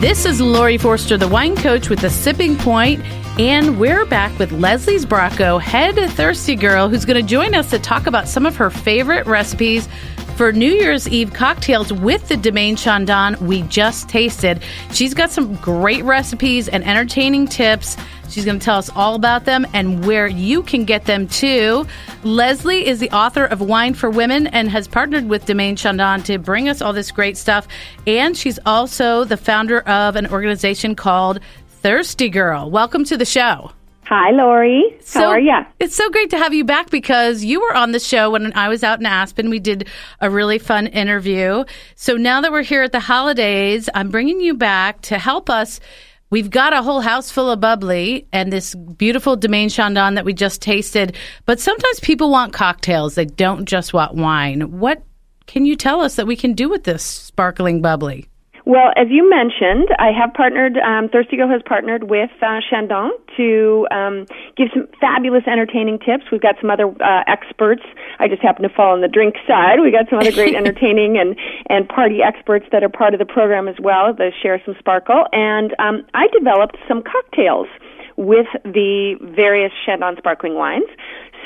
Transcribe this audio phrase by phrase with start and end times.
[0.00, 3.04] This is Laurie Forster, the wine coach with the Sipping Point,
[3.36, 7.80] and we're back with Leslie's Sbrocco, head thirsty girl, who's going to join us to
[7.80, 9.88] talk about some of her favorite recipes
[10.38, 14.62] for New Year's Eve cocktails with the Domaine Chandon we just tasted.
[14.92, 17.96] She's got some great recipes and entertaining tips.
[18.28, 21.88] She's going to tell us all about them and where you can get them too.
[22.22, 26.38] Leslie is the author of Wine for Women and has partnered with Domaine Chandon to
[26.38, 27.66] bring us all this great stuff.
[28.06, 32.70] And she's also the founder of an organization called Thirsty Girl.
[32.70, 33.72] Welcome to the show.
[34.08, 34.96] Hi, Laurie.
[35.02, 35.52] So, How are you?
[35.80, 38.70] It's so great to have you back because you were on the show when I
[38.70, 39.50] was out in Aspen.
[39.50, 39.86] We did
[40.22, 41.64] a really fun interview.
[41.94, 45.78] So now that we're here at the holidays, I'm bringing you back to help us.
[46.30, 50.32] We've got a whole house full of bubbly and this beautiful Domaine Chandon that we
[50.32, 51.14] just tasted.
[51.44, 53.14] But sometimes people want cocktails.
[53.14, 54.78] They don't just want wine.
[54.78, 55.02] What
[55.46, 58.26] can you tell us that we can do with this sparkling bubbly?
[58.68, 63.12] Well, as you mentioned, I have partnered, um, Thirsty Girl has partnered with uh, Chandon
[63.38, 64.26] to um,
[64.58, 66.24] give some fabulous entertaining tips.
[66.30, 67.80] We've got some other uh, experts.
[68.18, 69.80] I just happen to fall on the drink side.
[69.80, 71.34] We've got some other great entertaining and,
[71.70, 75.24] and party experts that are part of the program as well that share some sparkle.
[75.32, 77.68] And um, I developed some cocktails
[78.18, 80.90] with the various Chandon sparkling wines.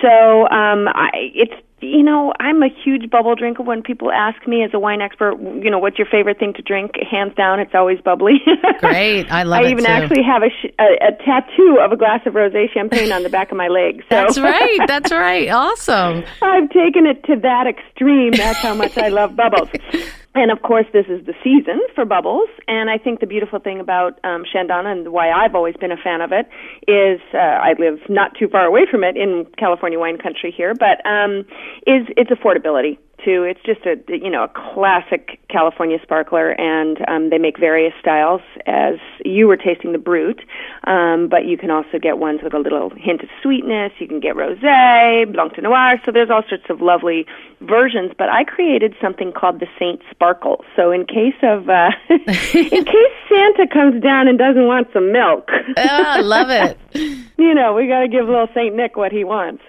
[0.00, 3.62] So um, I, it's you know, I'm a huge bubble drinker.
[3.62, 6.62] When people ask me as a wine expert, you know, what's your favorite thing to
[6.62, 6.92] drink?
[7.10, 8.40] Hands down, it's always bubbly.
[8.78, 9.66] Great, I love I it.
[9.66, 9.90] I even too.
[9.90, 13.30] actually have a, sh- a, a tattoo of a glass of rosé champagne on the
[13.30, 14.02] back of my leg.
[14.02, 14.06] So.
[14.10, 14.78] That's right.
[14.86, 15.48] That's right.
[15.48, 16.24] Awesome.
[16.40, 18.32] I've taken it to that extreme.
[18.32, 19.68] That's how much I love bubbles.
[20.34, 22.48] And of course, this is the season for bubbles.
[22.66, 25.96] And I think the beautiful thing about um, Chandon and why I've always been a
[25.96, 26.48] fan of it
[26.88, 30.74] is uh, I live not too far away from it in California wine country here,
[30.74, 31.40] but um,
[31.86, 33.44] is its affordability too.
[33.44, 38.40] It's just a you know a classic California sparkler, and um, they make various styles.
[38.66, 40.38] As you were tasting the Brut,
[40.84, 43.92] um, but you can also get ones with a little hint of sweetness.
[43.98, 46.00] You can get rosé, Blanc de Noir.
[46.04, 47.26] So there's all sorts of lovely
[47.60, 48.12] versions.
[48.16, 50.64] But I created something called the Saint Sparkle.
[50.76, 55.48] So in case of uh, in case Santa comes down and doesn't want some milk,
[55.50, 56.78] oh, I love it.
[57.38, 59.62] you know we got to give little Saint Nick what he wants.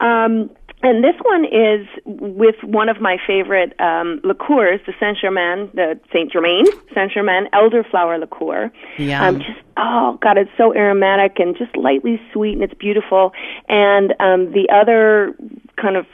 [0.00, 0.50] Um,
[0.82, 6.00] and this one is with one of my favorite um, liqueurs, the Saint Germain, the
[6.12, 6.64] Saint Germain
[6.94, 8.72] Saint Germain elderflower liqueur.
[8.96, 9.22] Yum.
[9.22, 13.32] Um, just oh god, it's so aromatic and just lightly sweet, and it's beautiful.
[13.68, 15.34] And um, the other
[15.76, 16.06] kind of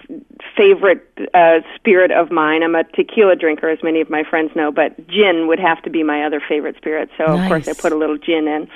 [0.56, 4.72] favorite uh, spirit of mine, I'm a tequila drinker, as many of my friends know,
[4.72, 7.08] but gin would have to be my other favorite spirit.
[7.16, 8.68] So of course I put a little gin in.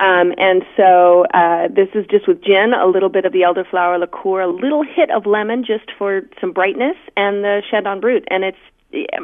[0.00, 3.98] Um, and so uh, this is just with gin, a little bit of the elderflower
[3.98, 8.24] liqueur, a little hit of lemon just for some brightness, and the Chandon Brut.
[8.28, 8.58] And it's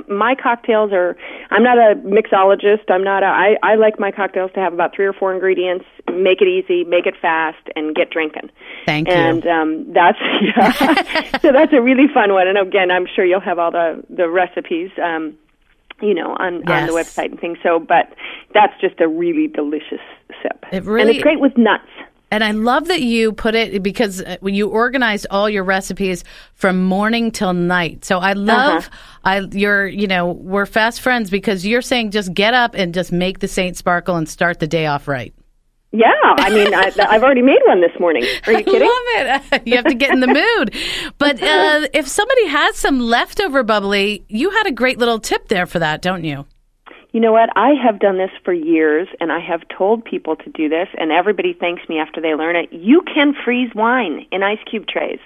[0.08, 1.16] my cocktails are.
[1.50, 2.90] I'm not a mixologist.
[2.90, 3.26] I'm not a.
[3.26, 5.84] I, I like my cocktails to have about three or four ingredients.
[6.12, 8.50] Make it easy, make it fast, and get drinking.
[8.86, 9.14] Thank you.
[9.14, 11.38] And um, that's yeah.
[11.38, 12.48] so that's a really fun one.
[12.48, 14.90] And again, I'm sure you'll have all the the recipes.
[15.02, 15.36] Um,
[16.02, 17.58] you know, on on the website and things.
[17.62, 18.12] So, but
[18.54, 20.00] that's just a really delicious
[20.42, 20.64] sip.
[20.72, 21.88] It really, and it's great with nuts.
[22.32, 26.22] And I love that you put it because uh, you organized all your recipes
[26.54, 28.04] from morning till night.
[28.04, 28.88] So I love
[29.24, 33.10] I you're you know we're fast friends because you're saying just get up and just
[33.10, 35.34] make the Saint Sparkle and start the day off right.
[35.92, 38.24] Yeah, I mean, I, I've already made one this morning.
[38.46, 38.88] Are you kidding?
[38.88, 39.62] I love it.
[39.66, 40.74] you have to get in the mood.
[41.18, 45.66] But uh, if somebody has some leftover bubbly, you had a great little tip there
[45.66, 46.46] for that, don't you?
[47.12, 47.50] You know what?
[47.56, 51.10] I have done this for years, and I have told people to do this, and
[51.10, 52.72] everybody thanks me after they learn it.
[52.72, 55.18] You can freeze wine in ice cube trays.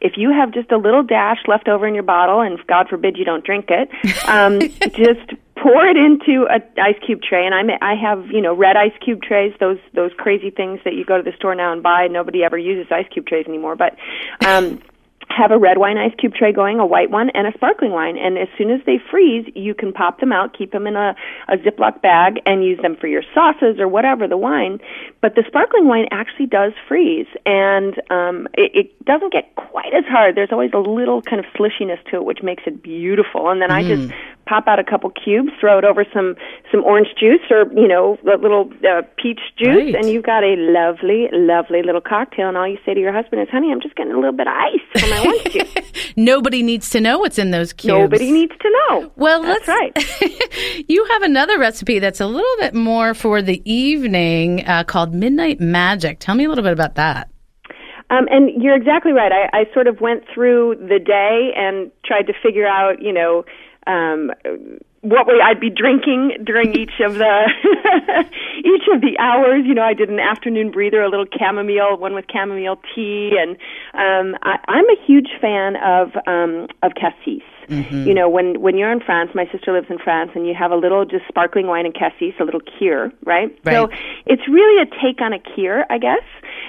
[0.00, 3.16] If you have just a little dash left over in your bottle, and God forbid
[3.16, 3.90] you don't drink it,
[4.28, 4.60] um,
[4.92, 5.32] just
[5.62, 7.46] pour it into a ice cube tray.
[7.46, 10.94] And I I have you know red ice cube trays, those those crazy things that
[10.94, 12.08] you go to the store now and buy.
[12.08, 13.96] Nobody ever uses ice cube trays anymore, but.
[14.44, 14.80] Um,
[15.36, 18.16] have a red wine ice cube tray going, a white one, and a sparkling wine.
[18.16, 21.14] And as soon as they freeze, you can pop them out, keep them in a,
[21.48, 24.78] a Ziploc bag, and use them for your sauces or whatever, the wine.
[25.20, 30.04] But the sparkling wine actually does freeze, and um, it, it doesn't get quite as
[30.06, 30.36] hard.
[30.36, 33.50] There's always a little kind of slishiness to it, which makes it beautiful.
[33.50, 34.12] And then I just
[34.52, 36.34] pop out a couple cubes, throw it over some
[36.70, 39.94] some orange juice or you know a little uh, peach juice, Right.
[39.94, 42.48] and you've got a lovely, lovely little cocktail.
[42.48, 44.46] And all you say to your husband is, "Honey, I'm just getting a little bit
[44.46, 47.98] of ice for my orange juice." Nobody needs to know what's in those cubes.
[47.98, 49.10] Nobody needs to know.
[49.16, 49.96] Well, that's right.
[50.88, 55.60] you have another recipe that's a little bit more for the evening uh, called Midnight
[55.60, 56.18] Magic.
[56.20, 57.30] Tell me a little bit about that.
[58.10, 59.32] Um, and you're exactly right.
[59.32, 63.44] I, I sort of went through the day and tried to figure out, you know,
[63.86, 64.30] um,
[65.02, 67.50] what way I'd be drinking during each of the
[68.58, 69.64] each of the hours.
[69.66, 73.56] You know, I did an afternoon breather, a little chamomile, one with chamomile tea, and
[73.94, 77.42] um, I, I'm a huge fan of um, of cassis.
[77.68, 78.08] Mm-hmm.
[78.08, 80.70] You know, when when you're in France, my sister lives in France, and you have
[80.70, 83.56] a little just sparkling wine and cassis, a little kir, right?
[83.64, 83.72] right?
[83.72, 83.88] So
[84.26, 86.24] it's really a take on a kir, I guess,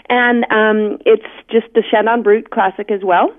[0.09, 3.33] and um, it's just the Chandon Brut classic as well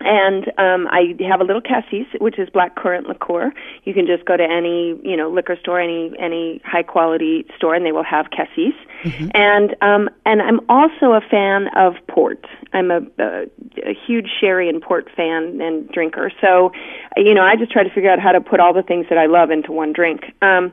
[0.00, 3.52] and um, I have a little cassis, which is black currant liqueur.
[3.84, 7.74] You can just go to any you know liquor store, any any high quality store,
[7.74, 8.74] and they will have cassis.
[9.02, 9.28] Mm-hmm.
[9.34, 12.44] And um, and I'm also a fan of port.
[12.72, 13.46] I'm a, a,
[13.84, 16.30] a huge sherry and port fan and drinker.
[16.40, 16.72] So,
[17.16, 19.18] you know, I just try to figure out how to put all the things that
[19.18, 20.32] I love into one drink.
[20.42, 20.72] Um,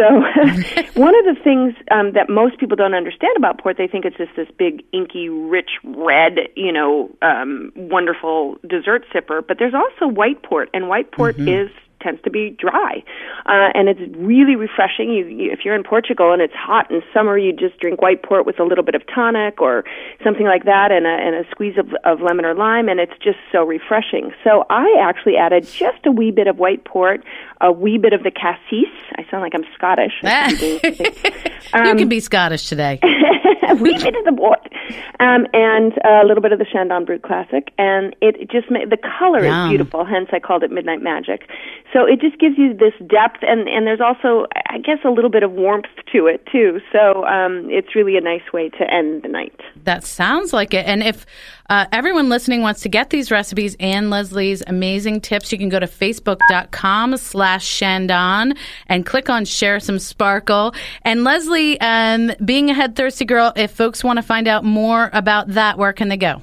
[0.00, 0.20] so,
[1.00, 4.16] one of the things um, that most people don't understand about port, they think it's
[4.16, 9.46] just this big, inky, rich red, you know, um, wonderful dessert sipper.
[9.46, 11.48] But there's also white port, and white port mm-hmm.
[11.48, 11.70] is
[12.00, 13.02] tends to be dry,
[13.46, 15.10] uh, and it's really refreshing.
[15.10, 18.22] You, you, if you're in Portugal and it's hot in summer, you just drink white
[18.22, 19.84] port with a little bit of tonic or
[20.24, 23.16] something like that, and a, and a squeeze of, of lemon or lime, and it's
[23.22, 24.32] just so refreshing.
[24.44, 27.24] So I actually added just a wee bit of white port,
[27.60, 28.90] a wee bit of the cassis.
[29.16, 30.12] I sound like I'm Scottish.
[31.72, 33.00] um, you can be Scottish today.
[33.74, 34.60] bit of the port,
[35.20, 38.96] um, and a little bit of the Chandon Brut Classic, and it just made, the
[38.96, 40.04] color is beautiful.
[40.04, 41.48] Hence, I called it Midnight Magic.
[41.92, 45.30] So it just gives you this depth, and and there's also, I guess, a little
[45.30, 46.80] bit of warmth to it too.
[46.92, 49.58] So um, it's really a nice way to end the night.
[49.84, 50.86] That sounds like it.
[50.86, 51.26] And if
[51.68, 55.78] uh, everyone listening wants to get these recipes and Leslie's amazing tips, you can go
[55.78, 58.54] to facebook.com slash Chandon
[58.88, 60.74] and click on share some sparkle.
[61.02, 65.10] And Leslie, um, being a head thirsty girl, if folks want to find out more
[65.12, 66.42] about that, where can they go?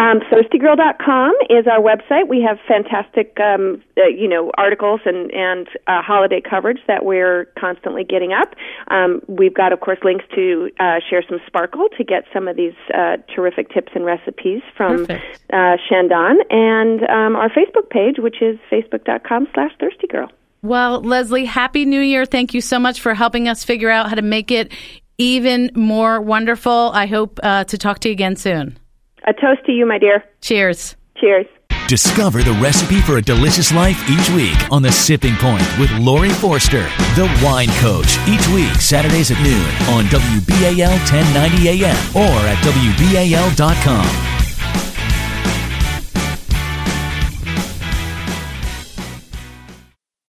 [0.00, 2.26] Um, ThirstyGirl.com is our website.
[2.26, 7.52] We have fantastic, um, uh, you know, articles and and uh, holiday coverage that we're
[7.60, 8.54] constantly getting up.
[8.88, 12.56] Um, we've got, of course, links to uh, share some sparkle to get some of
[12.56, 18.40] these uh, terrific tips and recipes from uh, Chandon, and um, our Facebook page, which
[18.40, 20.30] is facebook.com/slash ThirstyGirl.
[20.62, 22.24] Well, Leslie, Happy New Year!
[22.24, 24.72] Thank you so much for helping us figure out how to make it
[25.18, 26.90] even more wonderful.
[26.94, 28.79] I hope uh, to talk to you again soon.
[29.26, 30.24] A toast to you, my dear.
[30.40, 30.96] Cheers.
[31.16, 31.46] Cheers.
[31.88, 36.30] Discover the recipe for a delicious life each week on The Sipping Point with Laurie
[36.30, 36.84] Forster,
[37.16, 44.39] the wine coach, each week, Saturdays at noon on WBAL 1090 AM or at WBAL.com.